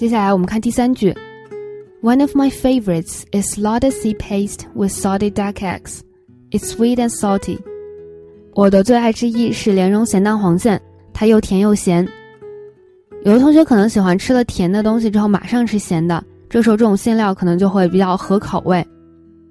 [0.00, 1.14] 接下来我们看第三句
[2.00, 6.00] ，One of my favorites is lotus seed paste with salted duck eggs.
[6.50, 7.58] It's sweet and salty.
[8.54, 10.80] 我的最爱之一是莲蓉咸蛋黄馅，
[11.12, 12.08] 它又甜又咸。
[13.26, 18.82] 有的同学可能喜欢吃了甜的东西之后马上吃咸的，这时候这种馅料可能就会比较合口味。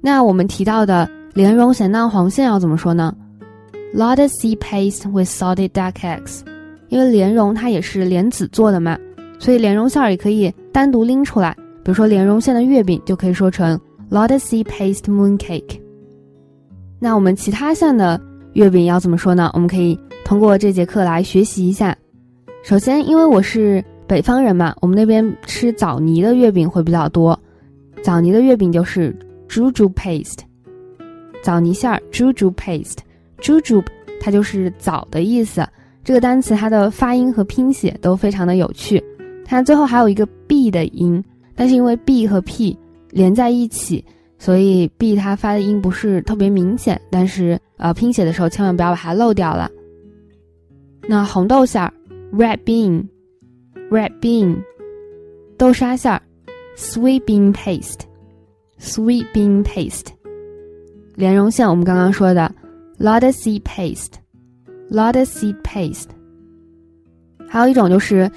[0.00, 3.14] 那我们提到的莲蓉咸蛋黄馅要怎么说呢
[3.94, 6.40] ？Lotus seed paste with salted duck eggs.
[6.88, 8.98] 因为莲蓉它也是莲子做的嘛，
[9.40, 11.56] 所以莲蓉馅儿也可以单独拎出来。
[11.82, 13.76] 比如说莲蓉馅的月饼就可以说成
[14.10, 15.80] Lotus seed paste mooncake。
[17.00, 18.20] 那我们其他馅的
[18.52, 19.50] 月饼要怎么说呢？
[19.54, 21.96] 我们可以通过这节课来学习一下。
[22.62, 27.36] 首先，因为我是北方人嘛，我们那边吃枣泥的月饼会比较多。
[28.02, 29.16] 枣泥的月饼就是
[29.48, 30.40] juju paste，
[31.42, 33.86] 枣泥馅儿 juju paste，jujube
[34.20, 35.66] 它就是枣的意思。
[36.04, 39.02] 这个单词它的发音和拼写都非常的有趣，
[39.50, 41.22] 它最后还有一个 b 的音，
[41.56, 42.78] 但是因为 b 和 p
[43.10, 44.04] 连在一起。
[44.38, 49.68] 所以 b 它发的音不是特别明显，但是呃拼写的时候千万不要把它漏掉了。
[51.08, 51.92] 那红豆馅儿
[52.32, 54.56] ，red bean，red bean，
[55.58, 56.22] 豆沙馅儿
[56.76, 60.06] ，sweet bean paste，sweet bean paste，
[61.16, 62.50] 莲蓉馅我们刚刚说的
[62.98, 66.08] ，lotus seed paste，lotus seed paste，
[67.46, 68.30] 还有一种就是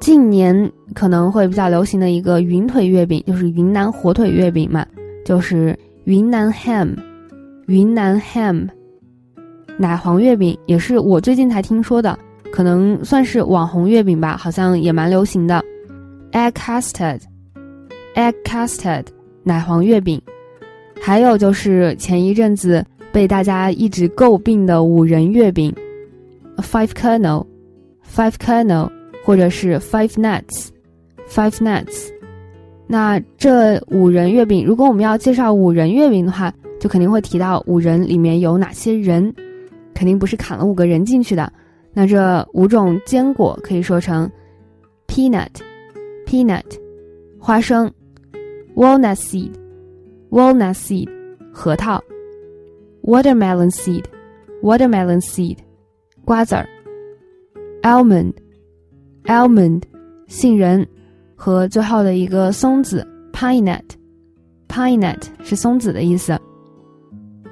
[0.00, 4.86] 近年可能会比较流行的一个云腿月饼，就是云南火腿月饼嘛。
[5.24, 6.94] 就是云南 ham，
[7.66, 8.68] 云南 ham，
[9.76, 12.16] 奶黄月饼也是我最近才听说的，
[12.52, 15.60] 可能算是网红月饼吧，好像也蛮流行的。
[16.30, 19.04] egg custard，egg custard，
[19.42, 20.22] 奶黄月饼，
[21.00, 25.74] 还有就是前一阵子被大家一直诟病的五仁月饼
[26.58, 28.88] ，five kernel，five kernel，
[29.26, 32.12] 或者是 five nuts，five nuts。
[32.86, 39.34] 那这五仁月饼，如果我们要介绍五仁月饼的话，就肯定会提到五仁里面有哪些仁，
[39.92, 41.52] 肯定不是砍了五个人进去的。
[41.92, 44.30] 那这五种坚果可以说成
[45.08, 46.62] ：peanut，peanut，
[47.36, 47.92] 花生
[48.76, 51.08] ；walnut seed，walnut seed，
[51.52, 52.00] 核桃
[53.02, 55.56] ；watermelon seed，watermelon seed，
[56.24, 56.68] 瓜子儿
[57.82, 58.32] almond
[59.26, 59.82] almond，
[60.26, 60.86] 杏仁。
[61.38, 66.40] 和最后的一个松子，pine nut，pine nut 是松子的意思。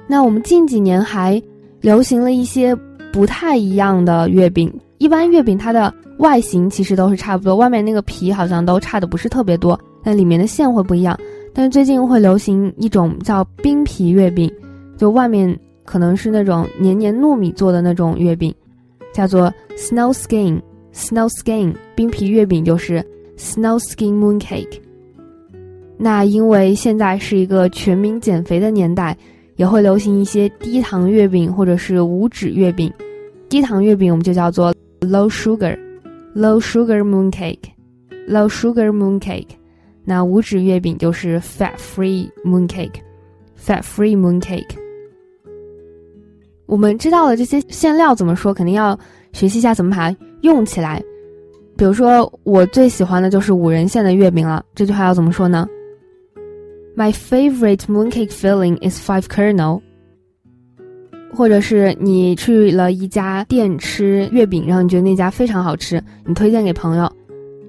[0.07, 1.39] 那我们近几年还
[1.81, 2.75] 流行了一些
[3.13, 4.73] 不太一样的月饼。
[4.97, 11.15] 一般月饼它的外形其实都是差不多，外面那个皮好像都差的不是特别多，但里面的馅会不一样。
[11.53, 14.51] 但是最近会流行一种叫冰皮月饼，
[14.97, 18.51] 就外面可能是那种黏黏糯米做的那种月饼，
[19.13, 20.59] 叫做 snow skin
[20.95, 23.05] Snow skin 冰皮月饼就是。
[23.37, 24.79] Snow skin mooncake。
[25.97, 29.17] 那因为现在是一个全民减肥的年代，
[29.57, 32.89] 也会流行一些低糖月饼或者是无脂月饼。
[33.49, 39.49] 低糖月饼我们就叫做 low sugar，low sugar mooncake，low sugar mooncake。
[40.05, 44.77] 那无脂月饼就是 fat free mooncake，fat free mooncake。
[46.67, 48.97] 我们知道了这些馅料怎么说，肯定要
[49.33, 51.03] 学习一下怎么把它用起来。
[51.75, 54.63] 比如说，我最喜欢的就是五仁馅的月饼了。
[54.73, 55.67] 这句话要怎么说呢
[56.95, 59.81] ？My favorite mooncake filling is five kernel。
[61.33, 67.11] 或者是你去了一家店吃月饼，然后你觉得那家非常好吃，你推荐给朋友，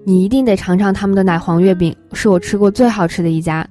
[0.05, 3.67] 你一定得尝尝他们的奶黄月饼，是我吃过最好吃的一家。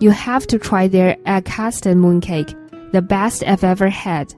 [0.00, 2.52] You have to try their egg custard mooncake,
[2.90, 4.30] the best I've ever had。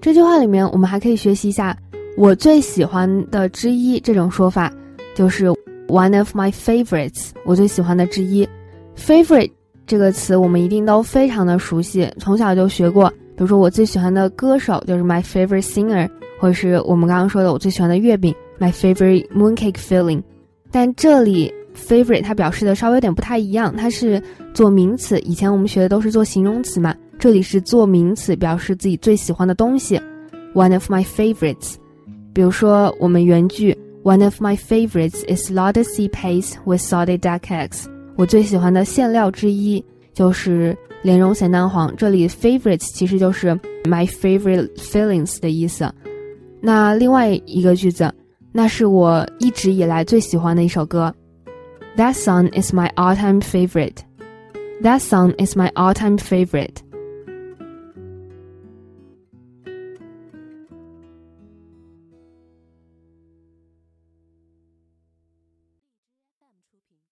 [0.00, 1.76] 这句话里面，我们还可以学习一下。
[2.18, 4.72] 我最喜欢的之一，这种说法
[5.14, 5.46] 就是
[5.86, 7.28] one of my favorites。
[7.44, 8.44] 我最喜欢的之一
[8.96, 9.52] ，favorite
[9.86, 13.08] 这个词我们一定都非常的熟悉，从小就学过。
[13.08, 16.08] 比如说我最喜欢的歌手就是 my favorite singer，
[16.40, 20.20] 或者是我们刚刚说的我最喜欢的月饼 my favorite mooncake filling。
[20.72, 24.20] 但这里 favorite 它表示的稍微有点不太一样，它是
[24.52, 25.20] 做名词。
[25.20, 30.00] 以前我们学的都是做形容词嘛，这里是做名词，表示自己最喜欢的东西。
[30.52, 31.76] one of my favorites。
[32.37, 37.85] 比如说，我们原句 One of my favorites is lotus seed paste with salted duck eggs。
[38.17, 39.83] 我最喜欢的馅料之一
[40.13, 41.95] 就是莲蓉咸蛋黄。
[41.95, 45.89] 这里 favorites 其实就是 my favorite fillings 的意思。
[46.59, 48.13] 那另外一个句子，
[48.51, 51.13] 那是我一直以来最喜欢的一首歌。
[51.95, 53.97] That song is my all-time favorite.
[54.81, 56.77] That song is my all-time favorite.